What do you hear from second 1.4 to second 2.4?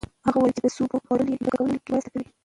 کولو کې مرسته کړې.